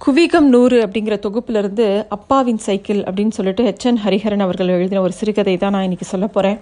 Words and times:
குவிகம் 0.00 0.48
நூறு 0.52 0.76
அப்படிங்கிற 0.84 1.14
தொகுப்பிலிருந்து 1.24 1.86
அப்பாவின் 2.08 2.60
சைக்கிள் 2.66 3.00
அப்படின்னு 3.06 3.34
சொல்லிட்டு 3.36 3.62
ஹெச்என் 3.68 3.98
ஹரிஹரன் 4.04 4.44
அவர்கள் 4.44 4.70
எழுதின 4.74 5.00
ஒரு 5.00 5.12
சிறுகதை 5.12 5.54
தான் 5.56 5.70
நான் 5.70 5.82
இன்னைக்கு 5.82 6.06
சொல்ல 6.10 6.26
போகிறேன் 6.26 6.58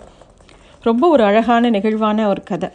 ரொம்ப 0.85 1.09
ஒரு 1.09 1.23
அழகான 1.25 1.71
நிகழ்வான 1.71 2.29
ஒரு 2.29 2.43
கதை. 2.43 2.71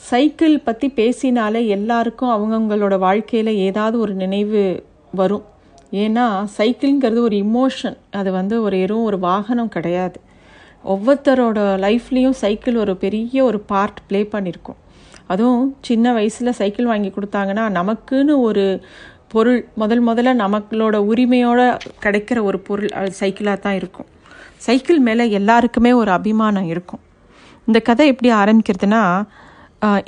சைக்கிள் 0.00 0.54
பற்றி 0.58 0.88
பேசினாலே 0.90 1.62
எல்லாருக்கும் 1.66 2.32
அவங்கவுங்களோட 2.36 2.98
வாழ்க்கையில் 2.98 3.52
ஏதாவது 3.68 3.98
ஒரு 3.98 4.14
நினைவு 4.14 4.62
வரும். 5.20 5.44
ஏன்னா 6.04 6.26
சைக்கிள்ங்கிறது 6.58 7.22
ஒரு 7.28 7.38
இமோஷன் 7.46 7.98
அது 8.10 8.32
வந்து 8.32 8.62
ஒரு 8.62 8.78
எறும் 8.80 9.04
ஒரு 9.04 9.18
வாகனம் 9.18 9.74
கிடையாது. 9.76 10.18
ஒவ்வொருத்தரோட 10.84 11.58
லைஃப்லேயும் 11.86 12.38
சைக்கிள் 12.44 12.76
ஒரு 12.76 12.94
பெரிய 12.96 13.44
ஒரு 13.44 13.60
பார்ட் 13.72 14.00
ப்ளே 14.08 14.22
பண்ணியிருக்கோம் 14.34 14.80
அதுவும் 15.26 15.66
சின்ன 15.80 16.12
வயசில் 16.12 16.56
சைக்கிள் 16.58 16.90
வாங்கி 16.90 17.12
கொடுத்தாங்கன்னா 17.12 17.64
நமக்குன்னு 17.78 18.34
ஒரு 18.48 18.64
பொருள் 19.36 19.60
முதல் 19.82 20.02
முதல்ல 20.08 20.32
நமக்களோட 20.42 20.96
உரிமையோட 21.10 21.60
கிடைக்கிற 22.04 22.38
ஒரு 22.48 22.58
பொருள் 22.66 22.90
சைக்கிளாக 23.20 23.58
தான் 23.64 23.78
இருக்கும். 23.80 24.08
சைக்கிள் 24.66 25.00
மேலே 25.08 25.24
எல்லாருக்குமே 25.38 25.92
ஒரு 26.00 26.10
அபிமானம் 26.18 26.68
இருக்கும். 26.72 27.02
இந்த 27.68 27.78
கதை 27.88 28.04
எப்படி 28.12 28.30
ஆரம்பிக்கிறதுனா 28.42 29.02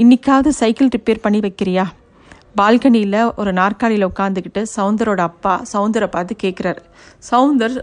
இன்னைக்காவது 0.03 0.51
சைக்கிள் 0.61 0.93
ரிப்பேர் 0.95 1.25
பண்ணி 1.25 1.41
வைக்கிறியா? 1.47 1.85
பால்கனியில் 2.59 3.19
ஒரு 3.41 3.51
நாற்காலியில் 3.59 4.07
உட்காந்துக்கிட்டு 4.11 4.63
சவுந்தரோட 4.77 5.21
அப்பா 5.31 5.55
சவுந்தரை 5.73 6.09
பார்த்து 6.15 6.35
கேட்குறாரு 6.45 6.83
சவுந்தர் 7.31 7.77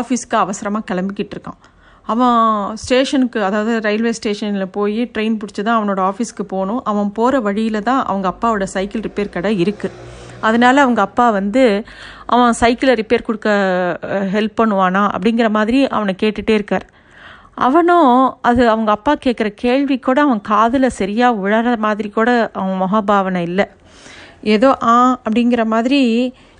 ஆஃபீஸ்க்கு 0.00 0.36
அவசரமாக 0.44 0.86
கிளம்பிக்கிட்டு 0.90 1.34
இருக்கான். 1.36 1.58
அவன் 2.12 2.38
ஸ்டேஷனுக்கு 2.84 3.38
அதாவது 3.48 3.72
ரயில்வே 3.86 4.12
ஸ்டேஷனில் 4.18 4.72
போய் 4.76 5.00
ட்ரெயின் 5.14 5.38
பிடிச்சி 5.40 5.62
தான் 5.68 5.78
அவனோட 5.78 6.00
ஆஃபீஸ்க்கு 6.10 6.46
போகணும். 6.54 6.80
அவன் 6.92 7.10
போகிற 7.18 7.40
வழியில் 7.48 7.86
தான் 7.90 8.02
அவங்க 8.10 8.28
அப்பாவோட 8.32 8.66
சைக்கிள் 8.76 9.04
ரிப்பேர் 9.08 9.34
கடை 9.36 9.52
இருக்குது 9.64 9.94
அதனால 10.40 10.80
அவங்க 10.80 11.00
அப்பா 11.00 11.30
வந்து 11.30 11.84
அவன் 12.26 12.52
சைக்கிளை 12.52 12.94
ரிப்பேர் 12.94 13.26
கொடுக்க 13.26 13.48
ஹெல்ப் 14.34 14.58
பண்ணுவானா? 14.60 15.02
அப்படிங்கிற 15.14 15.50
மாதிரி 15.50 15.86
அவனை 15.86 16.14
கேட்டுகிட்டே 16.22 16.50
இருக்கார். 16.50 16.86
அவனும் 17.54 18.38
அது 18.40 18.68
அவங்க 18.68 18.90
அப்பா 18.90 19.14
கேட்குற 19.14 19.48
கேள்வி 19.54 19.98
கூட 19.98 20.20
அவன் 20.22 20.40
காதில் 20.40 20.96
சரியாக 21.00 21.48
விழற 21.48 21.76
மாதிரி 21.78 22.08
கூட 22.08 22.50
அவன் 22.52 22.80
முகபாவனை 22.82 23.42
இல்லை. 23.42 23.66
ஏதோ 24.42 24.76
ஆ 24.82 25.20
அப்படிங்கிற 25.24 25.66
மாதிரி 25.66 26.00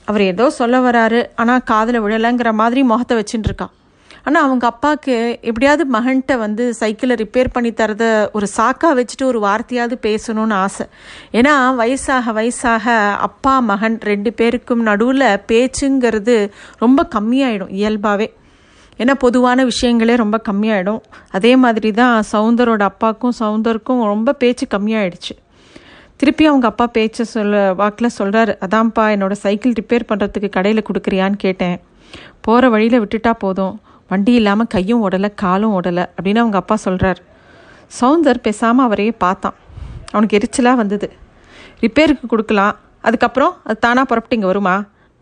அவர் 0.05 0.21
ஏதோ 0.21 0.51
சொல்ல 0.51 0.91
வராரு. 0.91 1.21
ஆனால் 1.37 1.63
காதில் 1.63 2.03
விழலைங்கிற 2.03 2.53
மாதிரி 2.53 2.83
முகத்தை 2.83 3.15
வச்சுட்டுருக்கான் 3.19 3.75
ஆனால் 4.27 4.45
அவங்க 4.47 4.65
அப்பாவுக்கு 4.67 5.15
எப்படியாவது 5.43 5.85
மகன்கிட்ட 5.97 6.37
வந்து 6.39 6.65
சைக்கிளை 6.81 7.15
ரிப்பேர் 7.23 7.53
பண்ணி 7.53 7.73
தரத 7.73 8.31
ஒரு 8.33 8.47
சாக்கா 8.57 8.89
வச்சுட்டு 8.99 9.25
ஒரு 9.25 9.41
வார்த்தையாவது 9.47 9.97
பேசணும்னு 10.07 10.57
ஆசை. 10.65 10.87
ஏன்னா 11.33 11.55
வயசாக 11.81 12.35
வயசாக 12.39 12.97
அப்பா 13.29 13.55
மகன் 13.71 13.99
ரெண்டு 14.11 14.33
பேருக்கும் 14.33 14.83
நடுவில் 14.83 15.29
பேச்சுங்கிறது 15.53 16.37
ரொம்ப 16.85 17.09
கம்மியாயிடும் 17.17 17.75
இயல்பாகவே 17.81 18.29
ஏன்னா 19.03 19.15
பொதுவான 19.25 19.65
விஷயங்களே 19.65 20.15
ரொம்ப 20.17 20.37
கம்மியாயிடும். 20.49 21.03
அதே 21.31 21.57
மாதிரி 21.57 21.91
தான் 21.93 22.17
சவுந்தரோட 22.33 22.83
அப்பாவுக்கும் 22.93 23.37
சவுந்தருக்கும் 23.41 24.01
ரொம்ப 24.13 24.33
பேச்சு 24.33 24.67
கம்மியாயிடுச்சு. 24.75 25.35
திருப்பி 26.21 26.45
அவங்க 26.47 26.67
அப்பா 26.67 26.87
பேச்ச 26.97 27.27
சொல்ல 27.33 27.61
வாக்கில் 27.81 28.17
சொல்கிறாரு 28.19 28.53
அதான்ப்பா 28.67 29.05
என்னோடய 29.17 29.43
சைக்கிள் 29.43 29.77
ரிப்பேர் 29.81 30.09
பண்ணுறதுக்கு 30.09 30.49
கடையில் 30.57 30.87
கொடுக்குறியான்னு 30.89 31.39
கேட்டேன். 31.45 31.77
போகிற 32.41 32.69
வழியில் 32.75 33.01
விட்டுட்டா 33.03 33.33
போதும். 33.45 33.77
வண்டி 34.11 34.33
இல்லாமல் 34.33 34.67
கையும் 34.67 35.03
ஓடலை 35.07 35.31
காலும் 35.35 35.75
ஓடலை 35.79 36.05
அப்படின்னு 36.17 36.43
அவங்க 36.45 36.57
அப்பா 36.57 36.77
சொல்கிறார் 36.77 37.21
சவுந்தர் 38.01 38.41
பேசாமல் 38.41 38.87
அவரையே 38.87 39.13
பார்த்தான். 39.25 39.57
அவனுக்கு 40.13 40.39
எரிச்சலாக 40.39 40.77
வந்தது. 40.77 41.09
ரிப்பேருக்கு 41.81 42.27
கொடுக்கலாம். 42.27 42.77
அதுக்கப்புறம் 43.03 43.53
அது 43.65 43.79
தானாக 43.79 44.07
புறப்பட்டு 44.07 44.37
இங்கே 44.37 44.47
வருமா? 44.47 44.75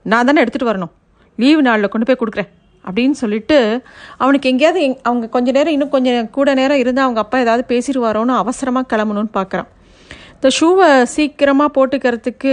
நான் 0.07 0.27
தானே 0.27 0.43
எடுத்துகிட்டு 0.43 0.71
வரணும். 0.73 0.93
லீவு 1.39 1.63
நாளில் 1.63 1.89
கொண்டு 1.89 2.07
போய் 2.07 2.21
கொடுக்குறேன் 2.21 2.51
அப்படின்னு 2.85 3.17
சொல்லிட்டு 3.23 3.57
அவனுக்கு 4.17 4.51
எங்கேயாவது 4.51 4.81
எங் 4.83 4.99
அவங்க 5.03 5.27
கொஞ்ச 5.29 5.51
நேரம் 5.53 5.73
இன்னும் 5.73 5.89
கொஞ்சம் 5.89 6.31
கூட 6.31 6.55
நேரம் 6.55 6.79
இருந்து 6.79 7.01
அவங்க 7.01 7.21
அப்பா 7.21 7.39
ஏதாவது 7.39 7.65
பேசிடுவாரோன்னு 7.69 8.35
அவசரமாக 8.43 8.97
கிளம்பணும்னு 8.97 9.33
பார்க்குறான் 9.35 9.69
இந்த 10.37 10.49
ஷூவை 10.57 10.89
சீக்கிரமாக 11.13 11.71
போட்டுக்கிறதுக்கு 11.77 12.53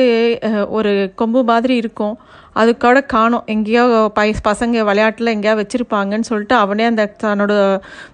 ஒரு 0.77 0.91
கொம்பு 1.19 1.41
மாதிரி 1.49 1.75
இருக்கும். 1.81 2.15
அதுக்கூட 2.61 2.97
காணும். 3.13 3.43
எங்கேயோ 3.53 3.83
பை 4.17 4.27
பசங்க 4.47 4.83
விளையாட்டில் 4.89 5.33
எங்கேயோ 5.33 5.55
வச்சுருப்பாங்கன்னு 5.59 6.29
சொல்லிட்டு 6.29 6.55
அவனே 6.63 6.85
அந்த 6.91 7.03
தன்னோட 7.23 7.53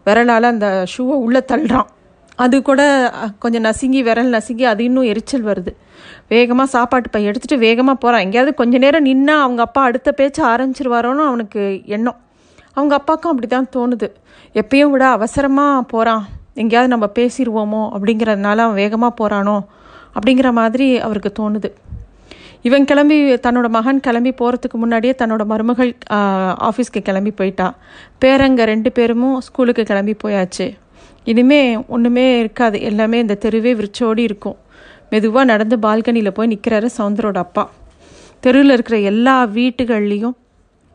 விரலால் 0.07 0.53
அந்த 0.53 0.69
ஷூவை 0.93 1.17
உள்ளே 1.25 1.41
தள்ளுறான். 1.51 1.89
அது 2.45 2.57
கூட 2.69 2.81
கொஞ்சம் 3.43 3.65
நசுங்கி 3.67 4.01
விரல் 4.07 4.33
நசுங்கி 4.37 4.65
அது 4.71 4.81
இன்னும் 4.87 5.09
எரிச்சல் 5.11 5.47
வருது. 5.49 5.71
வேகமாக 6.33 6.73
சாப்பாட்டு 6.75 7.13
பை 7.15 7.23
எடுத்துகிட்டு 7.29 7.65
வேகமாக 7.67 7.97
போகிறான் 8.03 8.23
எங்கேயாவது 8.25 8.53
கொஞ்ச 8.61 8.77
நேரம் 8.85 9.07
நின்னா 9.09 9.35
அவங்க 9.45 9.61
அப்பா 9.67 9.83
அடுத்த 9.89 10.09
பேச்சு 10.19 10.41
ஆரம்பிச்சிருவாரோன்னு 10.51 11.25
அவனுக்கு 11.29 11.61
எண்ணம். 11.97 12.19
அவங்க 12.77 12.93
அப்பாவுக்கும் 12.99 13.33
அப்படி 13.33 13.49
தான் 13.55 13.71
தோணுது. 13.77 14.09
எப்பயும் 14.61 14.93
விட 14.95 15.05
அவசரமாக 15.17 15.87
போகிறான் 15.93 16.25
எங்கேயாவது 16.61 16.93
நம்ம 16.93 17.07
பேசிடுவோமோ 17.19 17.83
அப்படிங்கிறதுனால 17.95 18.63
அவன் 18.65 18.79
வேகமாக 18.83 19.13
போகிறானோ 19.19 19.57
அப்படிங்கிற 20.15 20.49
மாதிரி 20.61 20.87
அவருக்கு 21.05 21.31
தோணுது. 21.39 21.69
இவன் 22.67 22.87
கிளம்பி 22.89 23.17
தன்னோட 23.45 23.67
மகன் 23.75 23.99
கிளம்பி 24.05 24.31
போகிறதுக்கு 24.39 24.77
முன்னாடியே 24.83 25.13
தன்னோட 25.19 25.43
மருமகள் 25.51 25.91
ஆஃபீஸ்க்கு 26.69 27.01
கிளம்பி 27.09 27.31
போயிட்டா. 27.39 27.67
பேரங்க 28.23 28.63
ரெண்டு 28.71 28.89
பேரும் 28.97 29.27
ஸ்கூலுக்கு 29.47 29.83
கிளம்பி 29.91 30.15
போயாச்சு. 30.23 30.67
இனிமே 31.31 31.61
ஒன்றுமே 31.95 32.25
இருக்காது. 32.41 32.77
எல்லாமே 32.89 33.17
இந்த 33.25 33.37
தெருவே 33.45 33.71
விரிச்சோடி 33.79 34.23
இருக்கும். 34.29 34.57
மெதுவாக 35.13 35.49
நடந்து 35.51 35.75
பால்கனியில் 35.85 36.35
போய் 36.37 36.51
நிற்கிறாரு 36.53 36.89
சவுந்தரோட 36.97 37.37
அப்பா. 37.45 37.65
தெருவில் 38.43 38.75
இருக்கிற 38.75 38.97
எல்லா 39.11 39.37
வீட்டுகள்லேயும் 39.57 40.35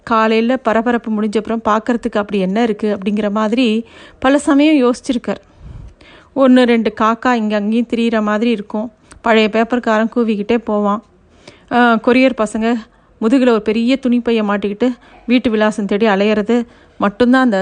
காலையில் 0.06 0.62
பரபரப்பு 0.66 1.10
முடிஞ்சப்புறம் 1.16 1.64
பார்க்கறதுக்கு 1.70 2.20
அப்படி 2.22 2.38
என்ன 2.46 2.58
இருக்குது 2.68 2.94
அப்படிங்கிற 2.94 3.28
மாதிரி 3.38 3.66
பல 4.24 4.38
சமயம் 4.48 4.78
யோசிச்சிருக்கார். 4.84 5.42
ஒன்று 6.42 6.62
ரெண்டு 6.72 6.90
காக்கா 7.00 7.32
இங்கே 7.40 7.56
அங்கேயும் 7.60 7.90
திரியிற 7.92 8.16
மாதிரி 8.28 8.50
இருக்கும். 8.56 8.88
பழைய 9.26 9.48
பேப்பர்காரன் 9.56 10.12
கூவிக்கிட்டே 10.14 10.56
போவான். 10.70 11.00
கொரியர் 12.06 12.40
பசங்க 12.42 12.66
முதுகில் 13.20 13.54
ஒரு 13.54 13.62
பெரிய 13.68 13.98
துணிப்பையை 14.04 14.42
மாட்டிக்கிட்டு 14.50 14.88
வீட்டு 15.30 15.48
விலாசம் 15.54 15.88
தேடி 15.90 16.06
அலையிறது 16.14 16.56
மட்டும்தான் 17.04 17.46
அந்த 17.46 17.60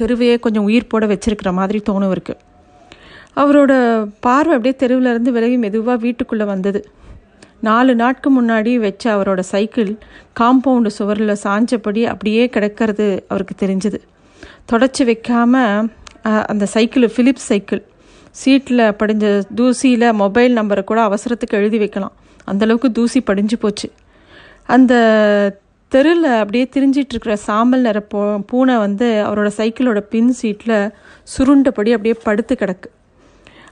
தெருவையே 0.00 0.34
கொஞ்சம் 0.44 0.66
உயிர் 0.68 0.90
போட 0.92 1.04
வச்சிருக்கிற 1.12 1.50
மாதிரி 1.58 1.78
தோணும் 1.88 2.12
இருக்கு. 2.14 2.34
அவரோட 3.40 3.72
பார்வை 4.26 4.52
அப்படியே 4.56 4.74
தெருவில் 4.82 5.10
இருந்து 5.12 5.30
விலகி 5.36 5.56
மெதுவாக 5.64 5.98
வீட்டுக்குள்ளே 6.04 6.46
வந்தது. 6.52 6.80
நாலு 7.68 7.92
நாட்கு 8.00 8.28
முன்னாடி 8.38 8.72
வச்ச 8.86 9.04
அவரோட 9.14 9.40
சைக்கிள் 9.52 9.90
காம்பவுண்டு 10.40 10.90
சுவரில் 10.98 11.34
சாஞ்சபடி 11.44 12.02
அப்படியே 12.12 12.44
கிடக்கிறது 12.56 13.06
அவருக்கு 13.30 13.54
தெரிஞ்சது. 13.62 13.98
தொடச்சி 14.72 15.04
வைக்காம 15.10 15.62
அந்த 16.52 16.64
சைக்கிள் 16.74 17.06
ஃபிலிப்ஸ் 17.14 17.48
சைக்கிள். 17.52 17.82
சீட்டில் 18.30 18.78
படிஞ்ச 18.78 19.42
தூசியில் 19.54 20.12
மொபைல் 20.12 20.56
நம்பரை 20.56 20.84
கூட 20.84 21.00
அவசரத்துக்கு 21.08 21.58
எழுதி 21.60 21.78
வைக்கலாம். 21.78 22.12
அந்தளவுக்கு 22.50 22.92
தூசி 22.92 23.20
படிஞ்சு 23.20 23.58
போச்சு. 23.58 23.90
அந்த 24.66 24.94
தெருவில் 25.88 26.24
அப்படியே 26.24 26.68
திரிஞ்சிட்டு 26.76 27.14
இருக்கிற 27.14 27.36
சாம்பல் 27.36 27.80
நிற 27.80 28.00
பூ 28.00 28.40
பூனை 28.40 28.76
வந்து 28.76 29.06
அவரோட 29.26 29.50
சைக்கிளோட 29.56 30.00
பின் 30.00 30.32
சீட்டில் 30.32 30.92
சுருண்டபடி 31.36 31.90
அப்படியே 31.90 32.14
படுத்து 32.22 32.54
கிடக்கு. 32.54 32.88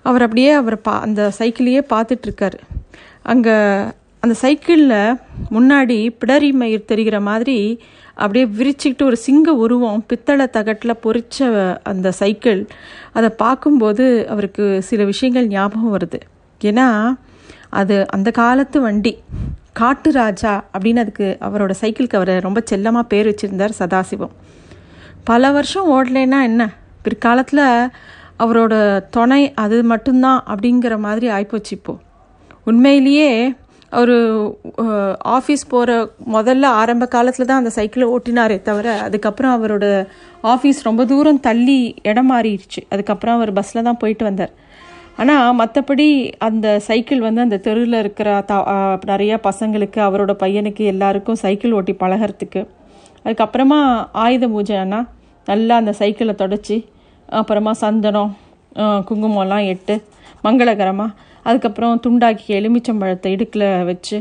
அவர் 0.03 0.23
அப்படியே 0.23 0.51
அவர் 0.51 0.81
பா 0.81 1.01
அந்த 1.01 1.33
சைக்கிளையே 1.39 1.81
பார்த்துட்ருக்காரு 1.95 2.59
அங்கே 3.23 3.57
அந்த 4.21 4.35
சைக்கிளில் 4.41 5.17
முன்னாடி 5.51 6.11
பிடரி 6.21 6.53
மயிர் 6.53 6.85
தெரிகிற 6.85 7.21
மாதிரி 7.21 7.81
அப்படியே 8.17 8.45
விரிச்சுக்கிட்டு 8.59 9.03
ஒரு 9.03 9.17
சிங்க 9.17 9.55
உருவம் 9.55 10.05
பித்தளை 10.07 10.47
தகட்டில் 10.47 11.01
பொறிச்ச 11.03 11.39
அந்த 11.83 12.13
சைக்கிள் 12.13 12.61
அதை 13.13 13.29
பார்க்கும்போது 13.29 14.05
அவருக்கு 14.29 14.83
சில 14.83 15.05
விஷயங்கள் 15.05 15.47
ஞாபகம் 15.47 15.97
வருது. 15.99 16.21
ஏன்னா 16.65 16.89
அது 17.71 18.07
அந்த 18.09 18.31
காலத்து 18.31 18.81
வண்டி 18.81 19.13
காட்டு 19.73 20.11
ராஜா 20.13 20.65
அப்படின்னு 20.79 20.97
அதுக்கு 20.97 21.37
அவரோட 21.41 21.73
சைக்கிளுக்கு 21.81 22.15
அவரை 22.15 22.39
ரொம்ப 22.39 22.61
செல்லமாக 22.65 23.07
பேர் 23.07 23.29
வச்சுருந்தார் 23.29 23.75
சதாசிவம். 23.79 24.35
பல 25.25 25.51
வருஷம் 25.51 25.91
ஓடலைன்னா 25.93 26.43
என்ன? 26.43 26.63
பிற்காலத்தில் 27.03 27.91
அவரோட 28.39 28.75
துணை 29.11 29.55
அது 29.55 29.83
மட்டும்தான் 29.85 30.45
அப்படிங்கிற 30.47 30.99
மாதிரி 30.99 31.27
ஆயிப்போச்சு 31.29 31.71
இப்போ. 31.71 31.95
உண்மையிலேயே 32.65 33.55
ஒரு 34.01 34.17
ஆஃபீஸ் 35.37 35.65
போகிற 35.73 35.91
முதல்ல 36.37 36.71
ஆரம்ப 36.81 37.05
காலத்தில் 37.15 37.49
தான் 37.49 37.61
அந்த 37.63 37.73
சைக்கிளை 37.79 38.07
ஓட்டினாரே 38.15 38.57
தவிர 38.69 38.87
அதுக்கப்புறம் 39.07 39.55
அவரோட 39.57 39.87
ஆஃபீஸ் 40.53 40.81
ரொம்ப 40.89 41.03
தூரம் 41.13 41.41
தள்ளி 41.47 41.79
இடம் 42.11 42.31
மாறிடுச்சு. 42.33 42.81
அதுக்கப்புறம் 42.93 43.37
அவர் 43.39 43.53
பஸ்ஸில் 43.59 43.87
தான் 43.89 44.01
போயிட்டு 44.03 44.25
வந்தார். 44.29 44.53
ஆனால் 45.21 45.57
மற்றபடி 45.61 46.09
அந்த 46.49 46.67
சைக்கிள் 46.89 47.21
வந்து 47.27 47.41
அந்த 47.47 47.59
தெருவில் 47.67 47.99
இருக்கிற 48.03 48.31
த 48.51 48.55
நிறையா 49.11 49.37
பசங்களுக்கு 49.49 50.01
அவரோட 50.09 50.33
பையனுக்கு 50.43 50.83
எல்லாருக்கும் 50.93 51.41
சைக்கிள் 51.45 51.77
ஓட்டி 51.79 51.95
பழகிறதுக்கு. 52.03 52.63
அதுக்கப்புறமா 53.25 53.81
ஆயுத 54.25 54.47
பூஜைன்னா 54.55 55.01
நல்லா 55.47 55.75
அந்த 55.83 55.93
சைக்கிளை 56.01 56.35
தொடச்சி 56.43 56.77
அப்புறமா 57.41 57.73
சந்தனம் 57.85 58.33
குங்குமம்லாம் 59.09 59.69
எட்டு 59.73 59.95
மங்களகரமாக 60.45 61.15
அதுக்கப்புறம் 61.49 62.01
துண்டாக்கி 62.07 62.49
எலுமிச்சம்பழத்தை 62.59 63.31
இடுக்கில் 63.37 63.69
வச்சு 63.91 64.19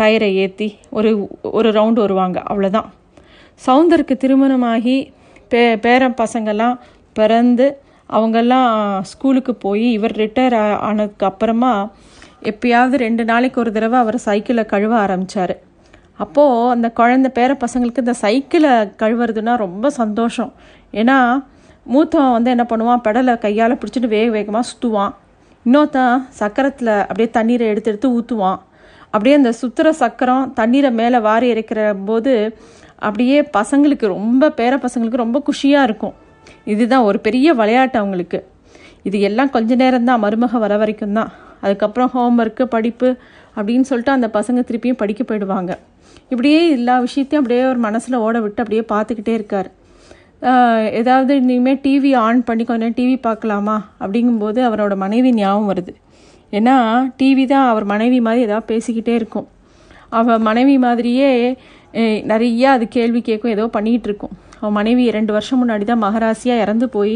டயரை 0.00 0.30
ஏற்றி 0.42 0.68
ஒரு 0.98 1.10
ஒரு 1.58 1.68
ரவுண்டு 1.76 2.00
வருவாங்க. 2.04 2.38
அவ்வளோதான் 2.50 2.88
சவுந்தருக்கு 3.66 4.14
திருமணமாகி 4.22 4.96
பே 5.52 5.62
பேரன் 5.84 6.18
பசங்கெல்லாம் 6.22 6.76
பிறந்து 7.16 7.66
அவங்கெல்லாம் 8.10 8.68
ஸ்கூலுக்கு 9.10 9.52
போய் 9.64 9.86
இவர் 9.96 10.14
ரிட்டையர் 10.22 10.56
ஆனதுக்கு 10.88 11.26
அப்புறமா 11.30 11.72
எப்பயாவது 12.50 12.96
ரெண்டு 13.04 13.22
நாளைக்கு 13.30 13.58
ஒரு 13.62 13.70
தடவை 13.76 13.98
அவர் 14.04 14.18
சைக்கிளை 14.26 14.64
கழுவ 14.72 14.92
ஆரம்பித்தார் 15.04 15.54
அப்போது 16.24 16.70
அந்த 16.74 16.86
குழந்தை 17.00 17.28
பேர 17.38 17.50
பசங்களுக்கு 17.64 18.04
இந்த 18.04 18.14
சைக்கிளை 18.24 18.72
கழுவுறதுன்னா 19.02 19.52
ரொம்ப 19.56 19.90
சந்தோஷம். 20.00 20.52
ஏன்னா 21.00 21.18
மூத்தவன் 21.92 22.34
வந்து 22.36 22.52
என்ன 22.54 22.64
பண்ணுவான்? 22.70 23.04
பெடலை 23.06 23.34
கையால் 23.44 23.78
பிடிச்சிட்டு 23.80 24.14
வேக 24.16 24.28
வேகமாக 24.36 24.68
சுற்றுவான் 24.70 25.14
இன்னொருத்தன் 25.66 26.20
சக்கரத்தில் 26.40 26.92
அப்படியே 27.06 27.28
தண்ணீரை 27.30 27.64
எடுத்து 27.72 27.90
எடுத்து 27.92 28.08
ஊற்றுவான் 28.16 28.60
அப்படியே 29.14 29.34
அந்த 29.38 29.50
சுத்துற 29.60 29.88
சக்கரம் 30.02 30.52
தண்ணீரை 30.58 30.90
மேலே 31.00 31.18
வாரி 31.26 31.46
இறைக்கிற 31.52 31.80
போது 32.08 32.32
அப்படியே 33.06 33.38
பசங்களுக்கு 33.56 34.06
ரொம்ப 34.16 34.52
பேர 34.58 34.72
பசங்களுக்கு 34.84 35.22
ரொம்ப 35.24 35.38
குஷியாக 35.48 35.86
இருக்கும். 35.88 36.14
இதுதான் 36.72 37.06
ஒரு 37.08 37.18
பெரிய 37.26 37.52
விளையாட்டு 37.60 37.98
அவங்களுக்கு. 37.98 38.38
இது 39.08 39.20
எல்லாம் 39.28 39.50
கொஞ்ச 39.50 39.74
நேரம் 39.82 40.08
தான் 40.10 40.22
மருமக 40.24 40.58
வர 40.64 40.76
வரைக்கும் 40.76 41.16
தான் 41.18 41.30
அதுக்கப்புறம் 41.64 42.10
ஹோம்ஒர்க்கு 42.14 42.64
படிப்பு 42.76 43.08
அப்படின்னு 43.56 43.88
சொல்லிட்டு 43.90 44.16
அந்த 44.16 44.28
பசங்க 44.38 44.60
திருப்பியும் 44.68 45.00
படிக்க 45.02 45.22
போயிடுவாங்க. 45.24 45.72
இப்படியே 46.32 46.60
எல்லா 46.78 46.96
விஷயத்தையும் 47.06 47.42
அப்படியே 47.42 47.62
ஒரு 47.72 47.80
மனசில் 47.88 48.22
ஓட 48.26 48.40
விட்டு 48.40 48.62
அப்படியே 48.64 48.84
பார்த்துக்கிட்டே 48.94 49.34
இருக்கார். 49.40 49.70
ஏதாவது 51.00 51.32
இனிமேல் 51.40 51.80
டிவி 51.86 52.10
ஆன் 52.24 52.38
பண்ணி 52.48 52.64
கொஞ்ச 52.68 52.80
நேரம் 52.82 52.98
டிவி 53.00 53.16
பார்க்கலாமா? 53.26 53.74
அப்படிங்கும்போது 54.02 54.60
அவரோட 54.68 54.94
மனைவி 55.02 55.30
ஞாபகம் 55.40 55.70
வருது. 55.70 55.92
ஏன்னா 56.58 56.76
டிவி 57.18 57.44
தான் 57.52 57.66
அவர் 57.72 57.86
மனைவி 57.92 58.18
மாதிரி 58.26 58.44
ஏதாவது 58.48 58.68
பேசிக்கிட்டே 58.70 59.14
இருக்கும். 59.20 59.48
அவள் 60.18 60.46
மனைவி 60.48 60.76
மாதிரியே 60.86 61.28
நிறையா 62.30 62.30
நிறைய 62.30 62.64
அது 62.76 62.84
கேள்வி 62.96 63.20
கேட்கும் 63.28 63.52
ஏதோ 63.56 63.64
பண்ணிகிட்டு 63.76 64.08
இருக்கும். 64.10 64.34
அவன் 64.60 64.76
மனைவி 64.78 65.04
ரெண்டு 65.18 65.32
வருஷம் 65.36 65.60
முன்னாடி 65.62 65.84
தான் 65.90 66.02
மகராசியாக 66.06 66.64
இறந்து 66.64 66.86
போய் 66.96 67.14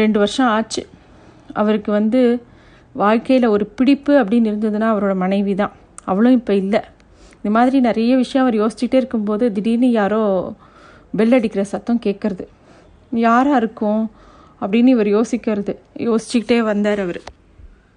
ரெண்டு 0.00 0.18
வருஷம் 0.22 0.50
ஆச்சு. 0.56 0.82
அவருக்கு 1.60 1.90
வந்து 1.98 2.20
வாழ்க்கையில் 3.02 3.52
ஒரு 3.54 3.64
பிடிப்பு 3.78 4.12
அப்படின்னு 4.22 4.50
இருந்ததுன்னா 4.52 4.88
அவரோட 4.94 5.14
மனைவி 5.24 5.54
தான். 5.62 5.72
அவளும் 6.10 6.36
இப்போ 6.38 6.52
இல்லை. 6.62 6.82
இந்த 7.38 7.50
மாதிரி 7.56 7.78
நிறைய 7.88 8.12
விஷயம் 8.22 8.44
அவர் 8.44 8.60
யோசிச்சுட்டே 8.62 8.98
இருக்கும்போது 9.02 9.44
திடீர்னு 9.56 9.90
யாரோ 10.00 10.22
பெல் 11.16 11.32
அடிக்கிற 11.32 11.64
சத்தம் 11.64 12.00
கேட்கறது. 12.04 12.46
யாராக 13.10 13.56
இருக்கும்? 13.56 14.10
அப்படின்னு 14.60 14.86
இவர் 14.86 15.06
யோசிக்கிறது. 15.06 15.76
யோசிச்சுக்கிட்டே 15.96 16.58
வந்தார் 16.58 17.00
அவர். 17.00 17.20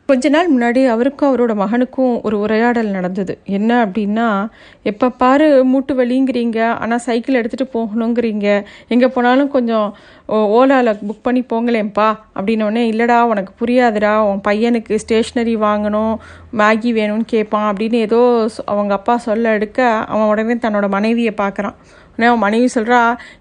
கொஞ்ச 0.08 0.30
நாள் 0.30 0.54
முன்னாடி 0.54 0.88
அவருக்கும் 0.88 1.36
அவரோட 1.36 1.52
மகனுக்கும் 1.52 2.22
ஒரு 2.22 2.40
உரையாடல் 2.40 2.88
நடந்தது. 2.88 3.38
என்ன 3.44 3.86
அப்படின்னா 3.86 4.50
எப்போ 4.84 5.10
பாரு 5.10 5.64
மூட்டு 5.64 6.06
வலிங்கிறீங்க 6.06 6.72
ஆனால் 6.72 6.98
சைக்கிள் 6.98 7.42
எடுத்துகிட்டு 7.42 7.70
போகணுங்கிறீங்க. 7.74 8.64
எங்கே 8.88 9.08
போனாலும் 9.08 9.48
கொஞ்சம் 9.48 9.98
ஓ- 10.28 10.66
புக் 10.66 11.22
பண்ணி 11.22 11.42
போங்களேன்ப்பா. 11.42 12.18
அப்படின்னோடனே 12.36 12.92
இல்லைடா 12.92 13.22
உனக்கு 13.22 13.66
புரியாதுடா. 13.66 14.18
உன் 14.18 14.42
பையனுக்கு 14.48 14.98
ஸ்டேஷ்னரி 15.08 15.58
வாங்கணும் 15.58 16.16
மேகி 16.58 16.92
வேணும்னு 16.92 17.24
கேட்பான் 17.26 17.76
அப்படின்னு 17.76 17.94
ஏதோ 17.94 18.50
அவங்க 18.66 18.94
அப்பா 18.94 19.18
சொல்ல 19.18 19.54
எடுக்க 19.54 19.88
அவன் 19.88 20.28
உடனே 20.28 20.54
தன்னோட 20.54 20.90
மனைவியை 20.90 21.34
பார்க்குறான். 21.38 21.74
உடனே 22.16 22.28
அவன் 22.32 22.44
மனைவி 22.46 22.68
சொல்கிறா 22.76 23.00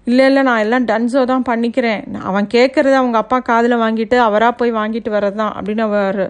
இல்லை 0.09 0.23
இல்லை 0.29 0.41
நான் 0.49 0.61
எல்லாம் 0.63 0.85
டன்ஸோ 0.89 1.21
தான் 1.33 1.45
பண்ணிக்கிறேன். 1.49 2.01
நான் 2.13 2.27
அவன் 2.29 2.47
கேட்குறது 2.55 2.95
அவங்க 3.01 3.17
அப்பா 3.23 3.37
காதில் 3.49 3.75
வாங்கிட்டு 3.83 4.17
அவராக 4.27 4.53
போய் 4.61 4.77
வாங்கிட்டு 4.79 5.11
வர்றது 5.17 5.37
தான் 5.41 5.53
அப்படின்னு 5.57 5.83
அவர் 5.89 6.23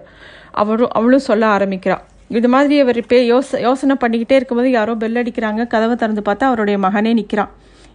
அவரும் 0.62 0.92
அவளும் 0.98 1.26
சொல்ல 1.30 1.46
ஆரம்பிக்கிறான் 1.56 2.04
இது 2.36 2.48
மாதிரி 2.52 2.76
அவர் 2.84 2.98
இப்போ 3.00 3.16
யோச 3.32 3.58
யோசனை 3.66 3.94
பண்ணிக்கிட்டே 4.02 4.36
இருக்கும்போது 4.38 4.70
யாரோ 4.76 4.92
பெல் 5.02 5.18
அடிக்கிறாங்க. 5.20 5.62
கதவை 5.74 5.94
திறந்து 6.02 6.22
பார்த்தா 6.28 6.48
அவருடைய 6.50 6.76
மகனே 6.84 7.12
நிற்கிறான் 7.18 7.52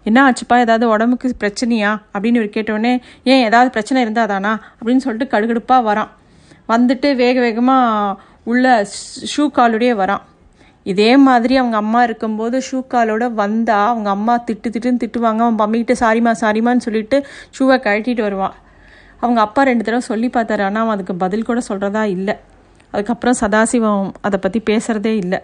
என்ன 0.10 0.20
ஆச்சுப்பா? 0.28 0.56
ஏதாவது 0.66 0.86
உடம்புக்கு 0.94 1.30
பிரச்சனையா? 1.44 1.92
அப்படின்னு 2.14 2.40
இவர் 2.40 2.56
கேட்டவுடனே 2.58 2.94
ஏன் 3.32 3.44
ஏதாவது 3.48 3.70
பிரச்சனை 3.76 4.00
இருந்தாதானா 4.06 4.54
அப்படின்னு 4.78 5.04
சொல்லிட்டு 5.06 5.32
கடுகடுப்பாக 5.34 5.88
வரான். 5.90 6.12
வந்துட்டு 6.74 7.10
வேக 7.22 7.36
வேகமாக 7.46 8.18
உள்ள 8.52 8.66
ஷூ 9.32 9.44
காலுடைய 9.58 9.94
வரான். 10.02 10.24
இதே 10.86 11.10
மாதிரி 11.28 11.54
அவங்க 11.62 11.78
அம்மா 11.84 12.00
இருக்கும்போது 12.08 12.58
ஷூ 12.68 12.80
காலோட 12.94 13.26
வந்தா 13.42 13.80
அவங்க 13.92 14.10
அம்மா 14.18 14.36
திட்டு 14.48 14.68
திட்டுன்னு 14.74 15.02
திட்டுவாங்க. 15.04 15.42
அவன் 15.46 15.60
மம்மிக்கிட்ட 15.62 15.96
சாரிமா 16.04 16.32
சாரிம்மான்னு 16.44 16.86
சொல்லிட்டு 16.88 17.18
ஷூவை 17.58 17.78
கழட்டிட்டு 17.88 18.24
வருவான் 18.28 18.56
அவங்க 19.24 19.40
அப்பா 19.48 19.64
ரெண்டு 19.70 19.84
தடவை 19.88 20.04
சொல்லி 20.12 20.28
பார்த்தாரு. 20.36 20.64
ஆனால் 20.68 20.84
அவன் 20.84 20.96
அதுக்கு 20.96 21.16
பதில் 21.24 21.48
கூட 21.50 21.60
சொல்கிறதா 21.70 22.04
இல்லை. 22.18 22.36
அதுக்கப்புறம் 22.94 23.38
சதாசிவம் 23.42 24.08
அதை 24.28 24.38
பற்றி 24.46 24.60
பேசுகிறதே 24.70 25.14
இல்லை. 25.24 25.40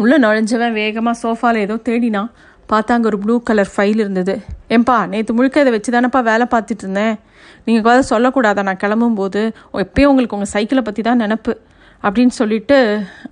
உள்ளே 0.00 0.16
நுழைஞ்சவன் 0.24 0.78
வேகமாக 0.80 1.16
சோஃபாவில் 1.22 1.64
ஏதோ 1.66 1.76
தேடினான். 1.88 2.30
பார்த்தா 2.70 2.94
அங்கே 2.96 3.08
ஒரு 3.10 3.18
ப்ளூ 3.22 3.34
கலர் 3.48 3.70
ஃபைல் 3.74 4.00
இருந்தது. 4.04 4.34
ஏன்பா 4.74 4.96
நேற்று 5.12 5.32
முழுக்க 5.38 5.64
இதை 5.64 5.72
வச்சு 5.74 5.90
தானேப்பா 5.94 6.20
வேலை 6.28 6.46
பார்த்துட்டு 6.52 6.84
இருந்தேன். 6.86 7.14
நீங்கள் 7.64 7.84
கூட 7.86 8.02
சொல்லக்கூடாதா? 8.12 8.62
நான் 8.68 8.82
கிளம்பும்போது. 8.84 9.40
எப்பயும் 9.84 10.10
உங்களுக்கு 10.12 10.36
உங்கள் 10.38 10.52
சைக்கிளை 10.54 10.82
பற்றி 10.88 11.02
தான் 11.08 11.22
நினப்பு. 11.24 11.54
அப்படின்னு 12.02 12.34
சொல்லிட்டு 12.40 12.76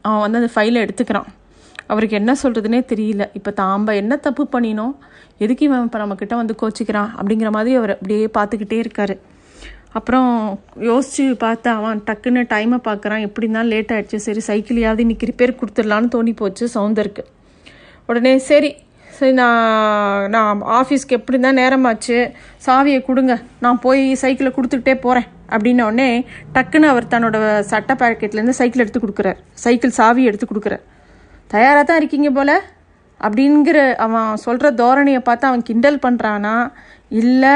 அவன் 0.07 0.23
வந்து 0.25 0.39
அந்த 0.41 0.51
ஃபைலை 0.55 0.79
எடுத்துக்கிறான். 0.85 1.29
அவருக்கு 1.93 2.17
என்ன 2.17 2.33
சொல்கிறதுனே 2.43 2.81
தெரியல. 2.93 3.25
இப்போ 3.39 3.51
தாம்ப 3.61 3.95
என்ன 4.03 4.17
தப்பு 4.17 4.45
பண்ணினோம் 4.55 4.95
எதுக்கு 5.45 5.65
இவன் 5.69 5.85
இப்போ 5.85 5.99
நம்மக்கிட்ட 6.03 6.35
வந்து 6.41 6.55
கோச்சிக்கிறான்? 6.63 7.11
அப்படிங்கிற 7.19 7.51
மாதிரி 7.57 7.77
அவர் 7.81 7.93
அப்படியே 7.95 8.27
பார்த்துக்கிட்டே 8.39 8.79
இருக்காரு. 8.85 9.17
அப்புறம் 9.99 10.31
யோசிச்சு 10.89 11.25
பார்த்தா 11.45 11.71
அவன் 11.81 12.03
டக்குன்னு 12.09 12.43
டைமை 12.53 12.79
பார்க்குறான். 12.89 13.25
எப்படி 13.29 13.47
இருந்தாலும் 13.47 13.73
லேட் 13.75 13.95
ஆகிடுச்சு 13.95 14.21
சரி 14.27 14.43
சைக்கிளையாவது 14.49 15.05
இன்னைக்கு 15.05 15.31
ரிப்பேர் 15.31 15.59
கொடுத்துடலான்னு 15.61 16.13
தோணி 16.17 16.35
போச்சு 16.43 16.67
சவுந்தருக்கு 16.75 17.25
உடனே 18.11 18.35
சரி 18.51 18.71
சரி 19.19 19.33
நான் 19.33 20.31
நான் 20.35 20.61
ஆஃபீஸ்க்கு 20.81 21.17
எப்படி 21.19 21.37
இருந்தால் 21.37 21.59
நேரமாச்சு. 21.63 22.19
சாவியை 22.67 23.01
கொடுங்க. 23.09 23.35
நான் 23.65 23.83
போய் 23.87 24.03
சைக்கிளை 24.23 24.53
கொடுத்துக்கிட்டே 24.57 24.95
போகிறேன் 25.07 25.29
அப்படின்ன 25.55 25.85
உடனே 25.91 26.09
டக்குன்னு 26.55 26.91
அவர் 26.93 27.11
தன்னோட 27.13 27.37
சட்டை 27.73 27.95
பாக்கெட்லேருந்து 28.01 28.59
சைக்கிள் 28.61 28.83
எடுத்து 28.85 29.01
கொடுக்குறார். 29.05 29.39
சைக்கிள் 29.65 29.97
சாவி 29.99 30.23
எடுத்து 30.31 30.49
கொடுக்குறார். 30.49 30.85
தயாராக 31.55 31.85
தான் 31.91 32.01
இருக்கீங்க 32.01 32.31
போல? 32.39 32.53
அப்படிங்கிற 33.21 33.79
அவன் 34.07 34.31
சொல்கிற 34.47 34.71
தோரணையை 34.81 35.21
பார்த்து 35.29 35.49
அவன் 35.51 35.67
கிண்டல் 35.69 36.03
பண்ணுறானா 36.05 36.57
இல்லை 37.23 37.55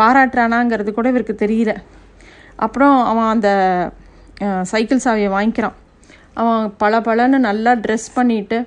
பாராட்டுறானாங்கிறது 0.00 0.90
கூட 0.98 1.08
இவருக்கு 1.12 1.34
தெரியல. 1.44 1.72
அப்புறம் 2.64 2.96
அவன் 3.10 3.30
அந்த 3.34 3.48
சைக்கிள் 4.72 5.04
சாவியை 5.06 5.30
வாங்கிக்கிறான். 5.36 5.76
அவன் 6.40 6.64
பல 6.82 7.00
பலன்னு 7.06 7.38
நல்லா 7.48 7.72
ட்ரெஸ் 7.84 8.08
பண்ணிட்டு 8.18 8.58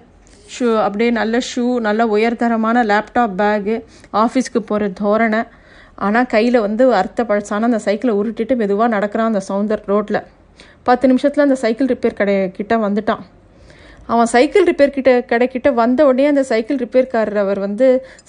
ஷூ 0.55 0.65
அப்படியே 0.85 1.11
நல்ல 1.19 1.35
ஷூ 1.49 1.63
நல்ல 1.85 2.01
உயர்தரமான 2.15 2.83
லேப்டாப் 2.91 3.37
பேகு 3.39 3.75
ஆஃபீஸ்க்கு 4.23 4.59
போகிற 4.69 4.89
தோரணை 4.99 5.41
ஆனால் 5.97 6.27
கையில் 6.33 6.59
வந்து 6.65 6.83
அர்த்த 6.99 7.23
பழசான 7.29 7.67
அந்த 7.69 7.79
சைக்கிளை 7.87 8.13
உருட்டிட்டு 8.21 8.55
மெதுவாக 8.61 8.89
நடக்கிறான் 8.95 9.31
அந்த 9.31 9.41
சவுந்தர் 9.49 9.83
ரோட்டில் 9.91 10.21
பத்து 10.87 11.05
நிமிஷத்தில் 11.11 11.45
அந்த 11.45 11.57
சைக்கிள் 11.61 11.89
ரிப்பேர் 11.93 12.19
கடை 12.19 12.35
கிட்ட 12.57 12.73
வந்துட்டான். 12.77 13.23
அவன் 14.13 14.29
சைக்கிள் 14.33 14.65
ரிப்பேர் 14.69 14.95
கிட்ட 14.95 15.11
கடைக்கிட்ட 15.29 15.69
வந்த 15.79 15.99
உடனே 16.09 16.25
அந்த 16.31 16.43
சைக்கிள் 16.49 16.79
ரிப்பேர்காரர் 16.83 17.39
அவர் 17.43 17.59
வந்து 17.59 17.87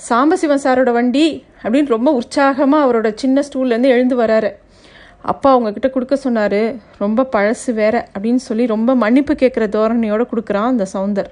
சாம்பசிவன் 0.09 0.63
சாரோட 0.65 0.93
வண்டி 0.99 1.27
அப்படின்னு 1.63 1.95
ரொம்ப 1.97 2.13
உற்சாகமாக 2.21 2.85
அவரோட 2.87 3.09
சின்ன 3.23 3.43
ஸ்டூல்லேருந்து 3.49 3.93
எழுந்து 3.97 4.17
வராரு. 4.23 4.51
அப்பா 5.33 5.49
அவங்கக்கிட்ட 5.55 5.89
கொடுக்க 5.91 6.17
சொன்னார் 6.25 6.61
ரொம்ப 7.03 7.29
பழசு 7.35 7.71
வேற 7.81 7.95
அப்படின்னு 8.15 8.43
சொல்லி 8.49 8.67
ரொம்ப 8.75 8.91
மன்னிப்பு 9.03 9.35
கேட்குற 9.43 9.67
தோரணையோடு 9.77 10.27
கொடுக்குறான் 10.33 10.73
அந்த 10.73 10.87
சவுந்தர். 10.95 11.31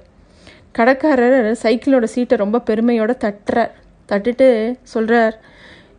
கடைக்காரர் 0.77 1.39
சைக்கிளோட 1.63 2.05
சீட்டை 2.13 2.37
ரொம்ப 2.43 2.63
பெருமையோடு 2.69 3.13
தட்டுறார். 3.25 3.73
தட்டுட்டு 4.09 4.47
சொல்கிறார் 4.93 5.35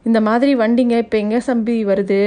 இந்த 0.09 0.19
மாதிரி 0.29 0.53
வண்டிங்க 0.63 0.97
இப்போ 1.05 1.17
எங்கே 1.25 1.41
சம்பி 1.51 1.77
வருது? 1.91 2.21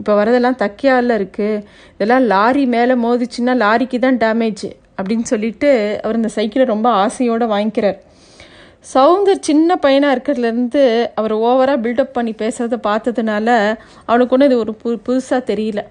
இப்போ 0.00 0.12
வரதெல்லாம் 0.18 0.60
தக்கியால 0.62 1.16
இருக்குது 1.20 1.62
இதெல்லாம் 1.94 2.24
லாரி 2.32 2.64
மேலே 2.74 2.94
மோதிச்சுன்னா 3.04 3.54
லாரிக்கு 3.64 3.98
தான் 4.06 4.20
டேமேஜ் 4.24 4.66
அப்படின்னு 4.98 5.26
சொல்லிட்டு 5.32 5.70
அவர் 6.02 6.18
இந்த 6.20 6.30
சைக்கிளை 6.36 6.64
ரொம்ப 6.72 6.88
ஆசையோடு 7.04 7.46
வாங்கிக்கிறார். 7.54 7.98
சவுந்தர் 8.92 9.46
சின்ன 9.48 9.76
பையனாக 9.82 10.14
இருக்கிறதுலேருந்து 10.14 10.82
அவர் 11.20 11.34
ஓவராக 11.48 11.82
பில்டப் 11.84 12.14
பண்ணி 12.16 12.32
பேசுகிறத 12.42 12.78
பார்த்ததுனால 12.88 13.48
அவனுக்கு 14.08 14.34
ஒன்றும் 14.36 14.50
இது 14.50 14.58
ஒரு 14.64 14.72
பு 14.82 14.90
புதுசாக 15.06 15.40
தெரியல. 15.50 15.82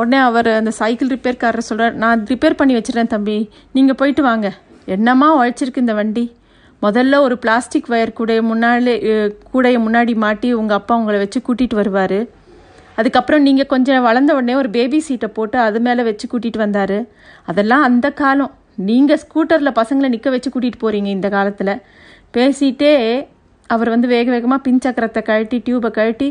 உடனே 0.00 0.18
அவர் 0.28 0.48
அந்த 0.58 0.72
சைக்கிள் 0.80 1.12
ரிப்பேர்காரர் 1.14 1.68
சொல்கிறார் 1.68 1.94
நான் 2.02 2.20
ரிப்பேர் 2.32 2.58
பண்ணி 2.60 2.74
வச்சுறேன் 2.76 3.12
தம்பி. 3.14 3.38
நீங்கள் 3.76 3.98
போயிட்டு 4.00 4.22
வாங்க. 4.30 4.48
என்னம்மா 4.96 5.28
உழைச்சிருக்கு 5.38 5.84
இந்த 5.84 5.94
வண்டி? 6.00 6.24
முதல்ல 6.84 7.18
ஒரு 7.26 7.36
பிளாஸ்டிக் 7.42 7.90
வயர் 7.92 8.16
கூடைய 8.18 8.40
முன்னாடி 8.50 8.94
கூடைய 9.52 9.76
முன்னாடி 9.86 10.12
மாட்டி 10.24 10.48
உங்கள் 10.60 10.78
அப்பா 10.78 10.94
உங்களை 11.00 11.18
வச்சு 11.22 11.40
கூட்டிகிட்டு 11.46 11.78
வருவார். 11.80 12.18
அதுக்கப்புறம் 12.98 13.44
நீங்கள் 13.46 13.70
கொஞ்சம் 13.72 14.04
வளர்ந்த 14.08 14.34
உடனே 14.38 14.54
ஒரு 14.62 14.68
பேபி 14.76 14.98
சீட்டை 15.06 15.28
போட்டு 15.38 15.58
அது 15.66 15.78
மேலே 15.86 16.02
வச்சு 16.08 16.26
கூட்டிகிட்டு 16.32 16.60
வந்தார். 16.64 16.98
அதெல்லாம் 17.50 17.86
அந்த 17.88 18.06
காலம். 18.20 18.52
நீங்கள் 18.88 19.20
ஸ்கூட்டரில் 19.22 19.78
பசங்களை 19.80 20.08
நிற்க 20.14 20.30
வச்சு 20.34 20.50
கூட்டிகிட்டு 20.54 20.82
போகிறீங்க 20.84 21.10
இந்த 21.16 21.28
காலத்தில். 21.36 21.74
பேசிகிட்டே 22.36 22.92
அவர் 23.74 23.88
வந்து 23.92 24.08
வேக 24.14 24.26
வேகமாக 24.34 24.64
பின் 24.66 24.82
சக்கரத்தை 24.84 25.20
கழட்டி 25.28 25.58
டியூபை 25.66 25.90
கழட்டி 25.98 26.28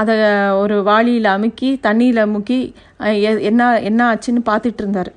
அதை 0.00 0.14
ஒரு 0.62 0.76
வாளியில் 0.88 1.28
அமுக்கி 1.34 1.70
தண்ணியில் 1.86 2.30
முக்கி 2.34 2.58
என்ன 3.50 3.68
என்ன 3.90 4.00
ஆச்சுன்னு 4.12 4.42
பார்த்துட்டு 4.50 4.82
இருந்தார். 4.84 5.10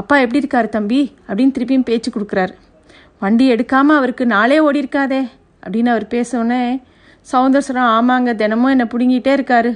அப்பா 0.00 0.16
எப்படி 0.24 0.42
இருக்கார் 0.42 0.74
தம்பி? 0.76 1.00
அப்படின்னு 1.28 1.54
திருப்பியும் 1.56 1.88
பேச்சு 1.88 2.10
கொடுக்குறாரு. 2.16 2.54
வண்டி 3.20 3.44
எடுக்காமல் 3.52 3.98
அவருக்கு 4.00 4.26
நாளே 4.26 4.58
ஓடி 4.58 4.80
இருக்காதே 4.82 5.20
அப்படின்னு 5.64 5.90
அவர் 5.94 6.06
பேசவுடனே 6.14 6.82
சவுந்தர் 7.32 7.66
சொல்கிறான் 7.68 7.92
ஆமாங்க 7.96 8.34
தினமும் 8.34 8.72
என்னை 8.74 8.86
பிடுங்கிட்டே 8.92 9.32
இருக்காரு. 9.38 9.72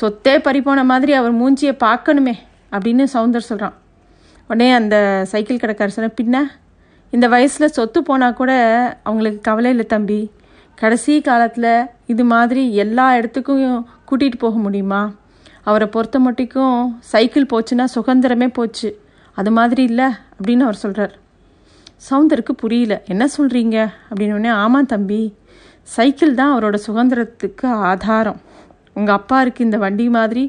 சொத்தே 0.00 0.34
பறிப்போன 0.46 0.84
மாதிரி 0.84 1.12
அவர் 1.12 1.34
மூஞ்சியை 1.40 1.74
பார்க்கணுமே 1.84 2.34
அப்படின்னு 2.70 3.04
சவுந்தர் 3.14 3.48
சொல்கிறான் 3.50 3.76
உடனே 4.48 4.70
அந்த 4.72 4.96
சைக்கிள் 5.32 5.60
கடைக்காரர் 5.60 5.96
சொன்ன 5.96 6.10
பின்ன 6.20 6.42
இந்த 7.10 7.28
வயசில் 7.28 7.74
சொத்து 7.76 8.02
போனால் 8.02 8.38
கூட 8.40 8.52
அவங்களுக்கு 9.02 9.40
கவலை 9.40 9.70
இல்லை 9.70 9.86
தம்பி. 9.86 10.30
கடைசி 10.74 11.20
காலத்தில் 11.20 11.70
இது 12.06 12.24
மாதிரி 12.24 12.74
எல்லா 12.74 13.16
இடத்துக்கும் 13.16 13.86
கூட்டிகிட்டு 14.08 14.38
போக 14.38 14.56
முடியுமா? 14.58 15.02
அவரை 15.62 15.86
பொறுத்த 15.88 16.18
மட்டிக்கும் 16.20 16.80
சைக்கிள் 17.12 17.50
போச்சுன்னா 17.52 17.84
சுதந்திரமே 17.94 18.48
போச்சு. 18.52 18.90
அது 19.34 19.50
மாதிரி 19.50 19.82
இல்லை 19.82 20.08
அப்படின்னு 20.36 20.66
அவர் 20.68 20.82
சொல்கிறார் 20.84 21.14
சவுந்தருக்கு 22.04 22.52
புரியல. 22.62 22.94
என்ன 23.12 23.24
சொல்கிறீங்க 23.36 23.76
அப்படின்னு 24.08 24.50
ஆமாம் 24.64 24.90
தம்பி 24.94 25.20
சைக்கிள் 25.94 26.32
தான் 26.40 26.52
அவரோட 26.54 26.76
சுதந்திரத்துக்கு 26.86 27.66
ஆதாரம். 27.90 28.40
உங்கள் 28.98 29.16
அப்பாருக்கு 29.18 29.60
இந்த 29.66 29.78
வண்டி 29.84 30.06
மாதிரி 30.18 30.44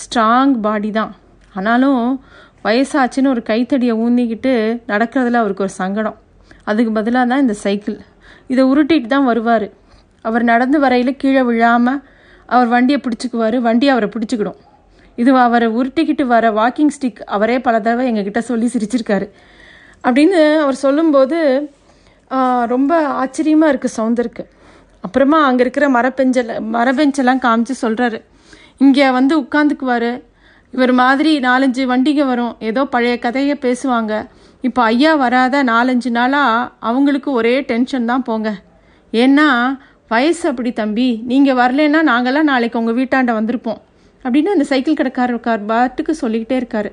ஸ்ட்ராங் 0.00 0.54
பாடி 0.66 0.90
தான். 0.98 1.12
ஆனாலும் 1.58 2.02
வயசாச்சுன்னு 2.64 3.32
ஒரு 3.34 3.42
கைத்தடியை 3.50 3.94
ஊந்திக்கிட்டு 4.04 4.52
நடக்கிறதுல 4.92 5.40
அவருக்கு 5.42 5.66
ஒரு 5.66 5.74
சங்கடம். 5.82 6.16
அதுக்கு 6.70 6.92
பதிலாக 6.98 7.28
தான் 7.30 7.44
இந்த 7.44 7.56
சைக்கிள். 7.64 7.98
இதை 8.52 8.62
உருட்டிட்டு 8.72 9.08
தான் 9.14 9.28
வருவார். 9.30 9.66
அவர் 10.28 10.44
நடந்து 10.52 10.78
வரையில் 10.84 11.18
கீழே 11.22 11.42
விழாமல் 11.50 12.02
அவர் 12.54 12.68
வண்டியை 12.74 12.98
பிடிச்சிக்குவார். 13.04 13.56
வண்டி 13.68 13.88
அவரை 13.88 14.08
பிடிச்சிக்கிடும். 14.14 14.58
இது 15.22 15.30
அவரை 15.46 15.68
உருட்டிக்கிட்டு 15.78 16.24
வர 16.34 16.50
வாக்கிங் 16.58 16.92
ஸ்டிக் 16.96 17.22
அவரே 17.36 17.56
பல 17.66 17.74
தடவை 17.80 18.04
எங்ககிட்ட 18.10 18.40
சொல்லி 18.50 18.66
சிரிச்சிருக்காரு. 18.74 19.28
அப்படின்னு 20.04 20.40
அவர் 20.64 20.82
சொல்லும்போது 20.84 21.38
ரொம்ப 22.72 22.92
ஆச்சரியமாக 23.22 23.72
இருக்குது 23.72 23.96
சவுந்தருக்கு 23.98 24.44
அப்புறமா 25.06 25.38
அங்கே 25.48 25.62
இருக்கிற 25.64 25.86
மரப்பெஞ்சல் 25.96 26.50
மரபெஞ்செல்லாம் 26.74 27.44
காமிச்சு 27.44 27.74
சொல்கிறாரு 27.84 28.18
இங்கே 28.84 29.06
வந்து 29.16 29.34
உட்காந்துக்குவார். 29.42 30.10
இவர் 30.74 30.92
மாதிரி 31.00 31.30
நாலஞ்சு 31.46 31.82
வண்டிங்க 31.92 32.22
வரும். 32.30 32.52
ஏதோ 32.68 32.82
பழைய 32.94 33.14
கதையை 33.24 33.54
பேசுவாங்க. 33.64 34.12
இப்போ 34.68 34.80
ஐயா 34.90 35.12
வராத 35.22 35.62
நாலஞ்சு 35.70 36.10
நாளாக 36.18 36.68
அவங்களுக்கு 36.88 37.30
ஒரே 37.40 37.54
டென்ஷன் 37.70 38.08
தான் 38.10 38.26
போங்க. 38.28 38.50
ஏன்னா 39.12 39.46
வயசு 40.12 40.44
அப்படி 40.50 40.70
தம்பி. 40.80 41.08
நீங்கள் 41.30 41.58
வரலன்னா 41.62 42.00
நாங்கள்லாம் 42.10 42.50
நாளைக்கு 42.52 42.80
உங்கள் 42.82 42.98
வீட்டாண்ட 43.00 43.32
வந்திருப்போம். 43.38 43.80
அப்படின்னு 44.24 44.54
அந்த 44.54 44.66
சைக்கிள் 44.70 44.98
கடைக்காரர் 45.00 45.46
கார் 45.46 45.68
பாட்டுக்கு 45.72 46.14
சொல்லிக்கிட்டே 46.22 46.56
இருக்காரு. 46.60 46.90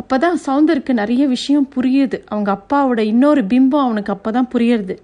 அப்போ 0.00 0.18
தான் 0.18 0.38
சவுந்தருக்கு 0.46 0.92
நிறைய 1.02 1.22
விஷயம் 1.26 1.68
புரியுது. 1.76 2.18
அவங்க 2.32 2.50
அப்பாவோட 2.58 3.00
இன்னொரு 3.12 3.42
பிம்பம் 3.52 3.84
அவனுக்கு 3.86 4.12
அப்போ 4.16 4.30
தான் 4.30 4.48
புரியுறது. 4.54 4.94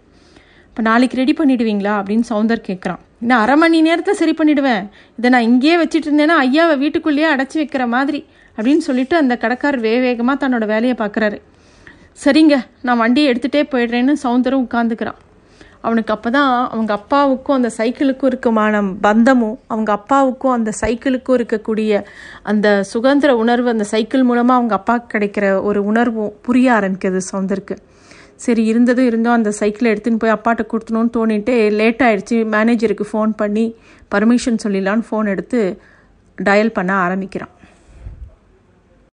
இப்போ 0.68 0.82
நாளைக்கு 0.82 1.16
ரெடி 1.20 1.34
பண்ணிடுவீங்களா 1.38 1.94
அப்படின்னு 2.00 2.26
சவுந்தர் 2.32 2.66
கேட்குறான் 2.68 3.00
இன்னும் 3.22 3.40
அரை 3.42 3.56
மணி 3.56 3.80
நேரத்தில் 3.80 4.18
சரி 4.20 4.32
பண்ணிவிடுவேன் 4.38 4.84
இதை 5.18 5.30
நான் 5.30 5.48
இங்கேயே 5.48 5.74
வச்சுட்டு 5.80 6.08
இருந்தேன்னா 6.10 6.36
ஐயாவை 6.44 6.76
வீட்டுக்குள்ளேயே 6.78 7.28
அடைச்சி 7.34 7.56
வைக்கிற 7.60 7.86
மாதிரி 7.86 8.20
அப்படின்னு 8.58 8.82
சொல்லிட்டு 8.86 9.16
அந்த 9.16 9.34
கடைக்காரர் 9.36 9.84
வே 9.86 9.92
வேகமாக 10.00 10.36
தன்னோட 10.42 10.66
வேலையை 10.66 10.94
பார்க்குறாரு 11.02 11.38
சரிங்க 12.24 12.56
நான் 12.82 12.98
வண்டியை 12.98 13.28
எடுத்துகிட்டே 13.32 13.62
போயிடுறேன்னு 13.72 14.14
சவுந்தரும் 14.24 14.64
உட்காந்துக்கிறான் 14.66 15.20
அவனுக்கு 15.86 16.12
அப்போ 16.14 16.30
தான் 16.30 16.50
அவங்க 16.74 16.92
அப்பாவுக்கும் 16.92 17.56
அந்த 17.58 17.70
சைக்கிளுக்கும் 17.78 18.30
இருக்குமான 18.30 18.82
பந்தமும் 19.06 19.56
அவங்க 19.72 19.92
அப்பாவுக்கும் 19.98 20.54
அந்த 20.56 20.72
சைக்கிளுக்கும் 20.80 21.38
இருக்கக்கூடிய 21.38 22.02
அந்த 22.52 22.68
சுதந்திர 22.92 23.30
உணர்வு 23.36 23.70
அந்த 23.74 23.86
சைக்கிள் 23.92 24.28
மூலமாக 24.30 24.58
அவங்க 24.60 24.74
அப்பாவுக்கு 24.80 25.12
கிடைக்கிற 25.14 25.46
ஒரு 25.62 25.82
உணர்வும் 25.84 26.34
புரிய 26.48 26.68
ஆரம்பிக்குது 26.78 27.22
சவுந்தருக்கு. 27.32 27.76
சரி 28.44 28.62
இருந்ததும் 28.64 29.08
இருந்தோம் 29.10 29.38
அந்த 29.38 29.50
சைக்கிளை 29.60 29.88
எடுத்துன்னு 29.92 30.22
போய் 30.22 30.36
அப்பாட்ட 30.36 30.62
கொடுத்தணும்னு 30.72 31.14
தோணிட்டு 31.16 31.54
லேட் 31.80 32.02
ஆயிடுச்சு. 32.06 32.38
மேனேஜருக்கு 32.54 33.06
ஃபோன் 33.10 33.32
பண்ணி 33.42 33.66
பர்மிஷன் 34.14 34.62
சொல்லிடலான்னு 34.64 35.08
ஃபோன் 35.10 35.28
எடுத்து 35.34 35.60
டயல் 36.38 36.76
பண்ண 36.78 36.92
ஆரம்பிக்கிறான். 37.06 37.52